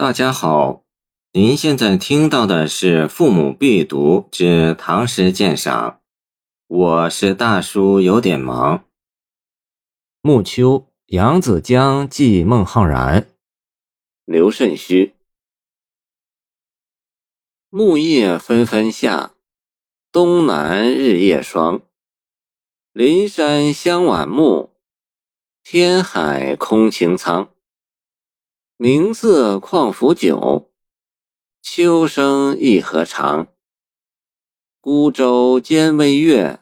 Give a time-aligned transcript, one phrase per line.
[0.00, 0.84] 大家好，
[1.32, 5.90] 您现在听到的是《父母必读之唐诗鉴赏》，
[6.68, 8.84] 我是大叔，有点忙。
[10.22, 13.28] 暮秋，扬子江寄孟浩然。
[14.24, 15.16] 刘慎虚。
[17.68, 19.32] 木叶纷纷下，
[20.12, 21.82] 东南日夜霜。
[22.92, 24.70] 林山香晚暮，
[25.64, 27.48] 天海空晴苍。
[28.80, 30.70] 明色况浮久，
[31.60, 33.52] 秋声亦何长。
[34.80, 36.60] 孤舟兼微月，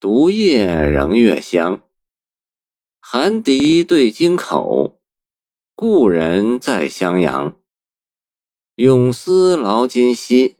[0.00, 1.88] 独夜仍月香。
[2.98, 5.00] 寒笛对京口，
[5.76, 7.60] 故人在襄阳。
[8.74, 10.56] 永思劳今夕，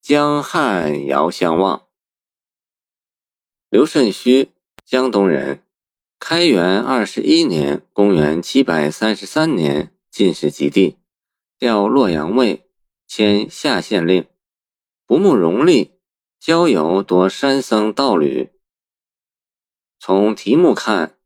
[0.00, 1.88] 江汉遥相望。
[3.68, 4.52] 刘慎虚，
[4.84, 5.65] 江东人。
[6.28, 10.96] 开元二十一年（公元七百三十三年），进士及第，
[11.56, 12.66] 调洛阳尉，
[13.06, 14.26] 迁下县令。
[15.06, 15.92] 不慕荣利，
[16.40, 18.50] 交友多山僧道侣。
[20.00, 21.16] 从题目看，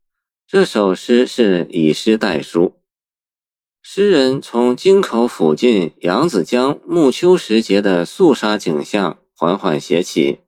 [0.45, 2.75] 这首诗是以诗代书。
[3.81, 10.41] 诗人从京口附近扬子江暮秋时节的肃杀景象缓缓写起。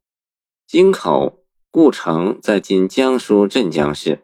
[0.68, 4.20] 京口，故城在今江苏镇江市。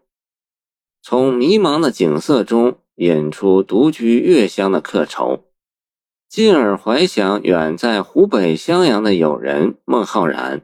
[1.01, 5.45] 从迷茫的景色中引出独居月乡的客愁，
[6.27, 10.61] 进而怀想远在湖北襄阳的友人孟浩然。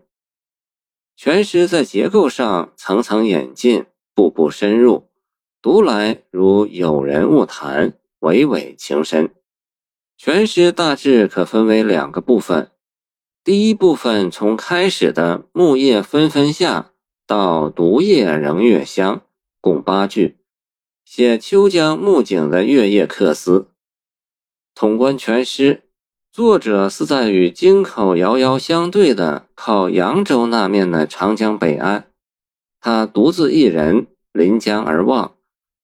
[1.16, 5.08] 全诗在结构上层层演进，步步深入，
[5.62, 9.34] 读来如有人物谈，娓娓情深。
[10.18, 12.72] 全诗大致可分为两个部分，
[13.44, 16.92] 第一部分从开始的“木叶纷纷下”
[17.26, 19.22] 到“独夜仍月香”。
[19.66, 20.38] 共八句，
[21.06, 23.70] 写秋江暮景的月夜客思。
[24.76, 25.82] 统观全诗，
[26.32, 32.12] 作者是在与京口遥遥相对的靠扬州那面的长江北岸，
[32.80, 35.36] 他独自一人临江而望，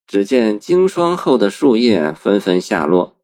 [0.06, 3.16] 只见经霜后的树叶纷纷下落。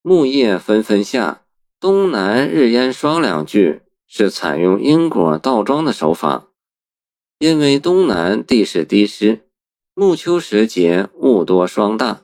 [0.00, 1.42] 木叶纷纷下，
[1.78, 6.48] 东南日烟霜两句是采用因果倒装的手法，
[7.38, 9.44] 因为东南地势低湿。
[9.98, 12.22] 暮秋时节，雾多霜大，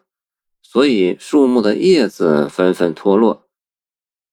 [0.62, 3.48] 所以树木的叶子纷纷脱落。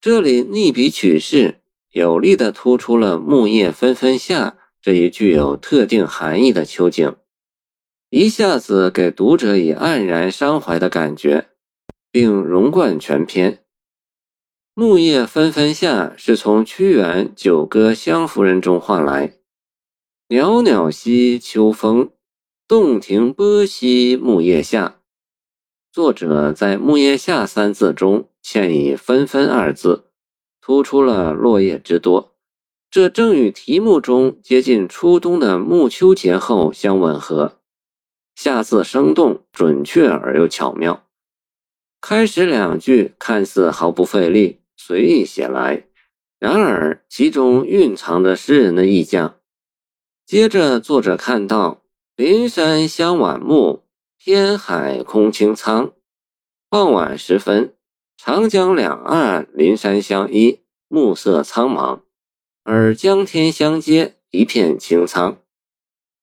[0.00, 1.60] 这里逆笔取势，
[1.90, 7.16] 有力地突出了“木叶纷纷下”这一具有特定含义的秋景，
[8.10, 11.48] 一下子给读者以黯然伤怀的感觉，
[12.12, 13.64] 并融贯全篇。
[14.72, 19.34] “木叶纷纷下”是从屈原《九歌湘夫人》中换来
[20.30, 22.12] ，“袅袅兮秋风”。
[22.72, 24.98] 洞庭波兮木叶下，
[25.92, 30.06] 作者在“木叶下”三字中嵌以“纷纷”二字，
[30.58, 32.34] 突出了落叶之多。
[32.90, 37.58] 这正与题目中接近初冬的暮秋节后相吻合。
[38.34, 41.04] 下字生动、准确而又巧妙。
[42.00, 45.84] 开始两句看似毫不费力、随意写来，
[46.38, 49.36] 然而其中蕴藏着诗人的意象。
[50.24, 51.81] 接着，作者看到。
[52.14, 53.84] 林山香晚暮，
[54.18, 55.92] 天海空清苍。
[56.68, 57.74] 傍晚时分，
[58.18, 62.00] 长江两岸林山相依，暮色苍茫，
[62.64, 65.38] 而江天相接，一片清苍。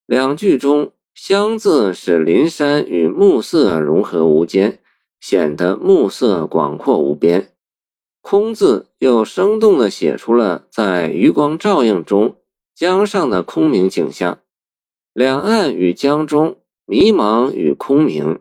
[0.06, 4.80] 两句中“香”字使林山与暮色融合无间，
[5.20, 7.56] 显得暮色广阔无边。
[8.22, 12.36] “空”字又生动地写出了在余光照映中
[12.76, 14.38] 江上的空明景象。
[15.20, 18.40] 两岸与江中，迷茫与空明，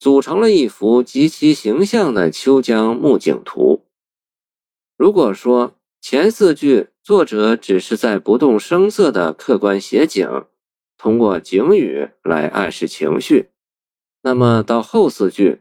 [0.00, 3.84] 组成了一幅极其形象的秋江暮景图。
[4.96, 10.28] 如果说前四句作者只是在不动声色地客观写景，
[10.96, 13.50] 通过景语来暗示情绪，
[14.22, 15.60] 那么到后四句，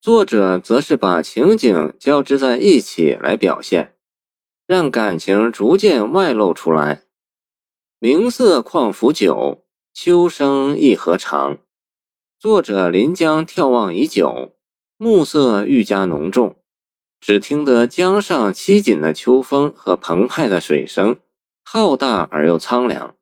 [0.00, 3.96] 作者则是把情景交织在一起来表现，
[4.66, 7.02] 让感情逐渐外露出来。
[7.98, 9.62] 明色况浮久。
[9.92, 11.58] 秋声亦何长？
[12.38, 14.54] 作者临江眺望已久，
[14.96, 16.56] 暮色愈加浓重，
[17.20, 21.18] 只听得江上凄紧的秋风和澎湃的水声，
[21.64, 23.16] 浩大而又苍凉。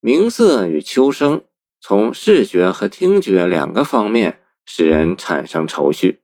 [0.00, 1.44] 明色与秋声，
[1.80, 6.22] 从视觉和听觉两个方面使人产生愁绪，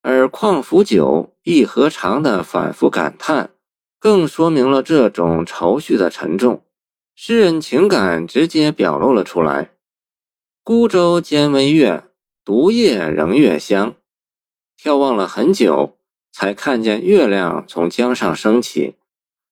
[0.00, 3.50] 而况浮久亦何长的反复感叹，
[3.98, 6.62] 更说明了这种愁绪的沉重。
[7.18, 9.70] 诗人情感直接表露了出来。
[10.62, 12.04] 孤舟兼微月，
[12.44, 13.96] 独夜仍月香。
[14.78, 15.96] 眺望了很久，
[16.30, 18.96] 才看见月亮从江上升起，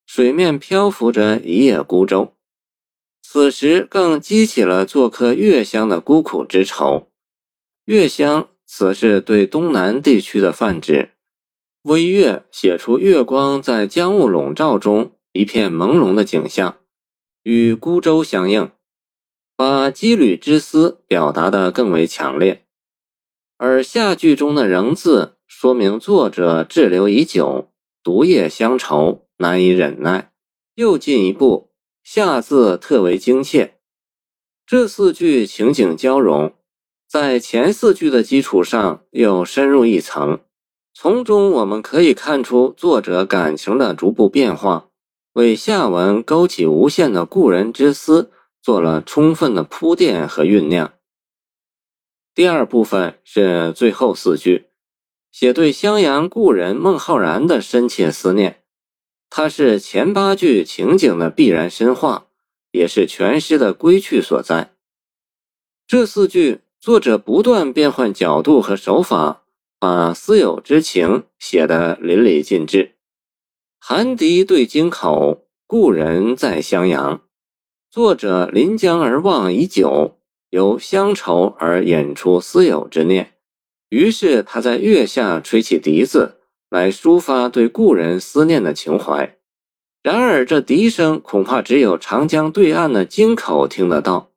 [0.04, 2.34] 水面漂浮着一叶孤舟。
[3.22, 7.08] 此时更激起了做客月乡的孤苦之愁。
[7.86, 11.12] 月乡，此是对东南地区的泛指。
[11.84, 16.76] 微月写出月光在江雾笼罩中一片朦胧的景象，
[17.44, 18.70] 与孤舟相应，
[19.56, 22.64] 把羁旅之思表达得更为强烈。
[23.56, 27.70] 而下句中的“仍”字，说明作者滞留已久，
[28.02, 30.32] 独夜乡愁，难以忍耐。
[30.74, 31.70] 又进一步。
[32.02, 33.76] 下字特为精切，
[34.66, 36.54] 这四句情景交融，
[37.08, 40.40] 在前四句的基础上又深入一层，
[40.92, 44.90] 从中我们可以看出作者感情的逐步变化，
[45.34, 48.30] 为下文勾起无限的故人之思
[48.62, 50.92] 做了充分的铺垫和酝酿。
[52.34, 54.66] 第二部分是最后四句，
[55.32, 58.62] 写对襄阳故人孟浩然的深切思念。
[59.28, 62.28] 它是前八句情景的必然深化，
[62.70, 64.72] 也是全诗的归趣所在。
[65.88, 69.42] 这四句，作者不断变换角度和手法，
[69.80, 72.93] 把思友之情写得淋漓尽致。
[73.86, 77.20] 寒笛对京口，故人在襄阳。
[77.90, 80.16] 作者临江而望已久，
[80.48, 83.34] 由乡愁而引出思友之念，
[83.90, 86.36] 于是他在月下吹起笛子。
[86.70, 89.36] 来抒发对故人思念的情怀，
[90.02, 94.30] 然而这笛声恐怕只有长江对岸的京口听得到。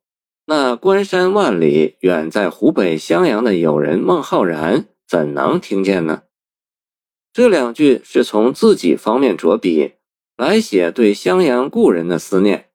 [0.44, 6.24] 那关山万里，远在湖北襄阳的友人孟浩然怎能听见呢？
[7.32, 9.92] 这两句是从自己方面着笔
[10.36, 12.68] 来写对襄阳故人的思念。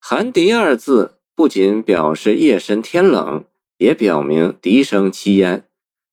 [0.00, 3.44] 寒笛二字不仅表示夜深天冷，
[3.78, 5.64] 也表明笛声凄咽，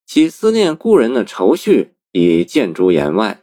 [0.05, 1.91] 其思念故人的愁绪。
[2.17, 3.41] 已见诸言外，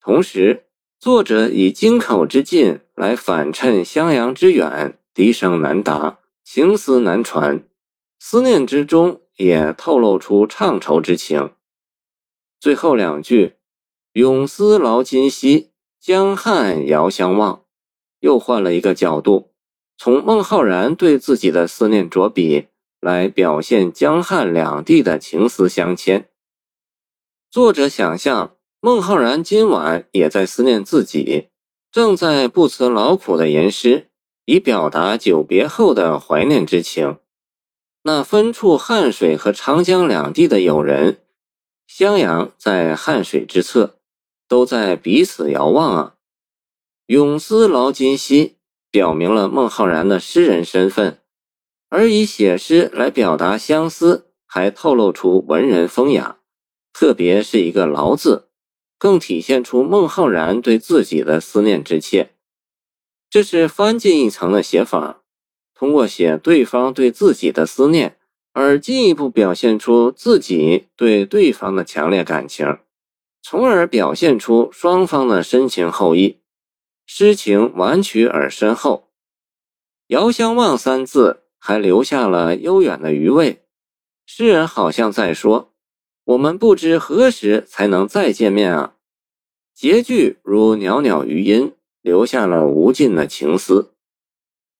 [0.00, 0.66] 同时
[1.00, 7.64] 作者以京口之近来反衬襄阳之远，笛声难达，情思难传，
[8.20, 11.50] 思念之中也透露出怅愁之情。
[12.60, 13.54] 最后两句
[14.12, 17.64] “永思劳今夕，江汉遥相望”，
[18.20, 19.52] 又换了一个角度，
[19.96, 22.66] 从孟浩然对自己的思念着笔，
[23.00, 26.28] 来表现江汉两地的情思相牵。
[27.50, 31.48] 作者想象孟浩然今晚也在思念自己，
[31.90, 34.10] 正在不辞劳苦的吟诗，
[34.44, 37.16] 以表达久别后的怀念之情。
[38.02, 41.22] 那分处汉水和长江两地的友人，
[41.92, 43.98] 襄阳在汉水之侧，
[44.46, 46.14] 都在彼此遥望啊。
[47.06, 48.58] 永思劳今夕，
[48.92, 51.18] 表明了孟浩然的诗人身份，
[51.88, 56.38] 而以写诗来表达相思，还透露出文人风雅。
[56.92, 58.48] 特别是一个“劳”字，
[58.96, 62.36] 更体现出孟浩然对自己的思念之切。
[63.28, 65.24] 这是翻进一层的写法，
[65.74, 68.19] 通过写对方对自己的思念，
[68.52, 72.78] 而进一步表现出自己对对方的强烈感情，
[73.42, 76.40] 从而表现出双方的深情厚谊，
[77.06, 79.08] 诗情婉曲而深厚。
[80.08, 83.62] 遥相望三字还留下了悠远的余味，
[84.26, 85.72] 诗人好像在说。
[86.24, 88.94] 我们不知何时才能再见面啊！
[89.74, 93.94] 结句如袅袅余音，留下了无尽的情思。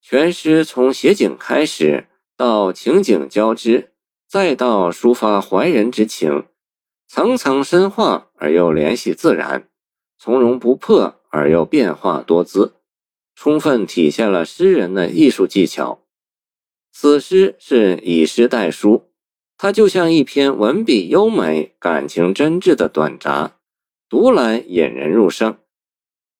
[0.00, 2.06] 全诗从写景开始，
[2.40, 3.92] 到情景交织，
[4.26, 6.46] 再到抒发怀人之情，
[7.06, 9.68] 层层深化而又联系自然，
[10.18, 12.76] 从容不迫而又变化多姿，
[13.34, 16.00] 充分体现了诗人的艺术技巧。
[16.90, 19.10] 此诗是以诗代书。
[19.58, 23.58] 它就像一篇文笔优美、感情真挚的短札，
[24.08, 25.58] 读来引人入胜。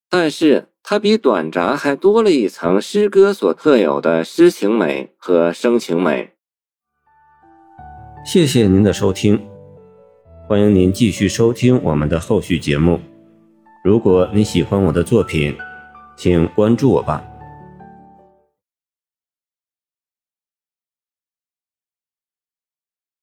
[0.09, 6.31] 但是它比短札还多了一层诗歌所特有的诗情美和生情美。
[8.25, 9.41] 谢谢您的收听，
[10.47, 12.99] 欢迎您继续收听我们的后续节目。
[13.83, 15.55] 如果你喜欢我的作品，
[16.17, 17.23] 请关注我吧。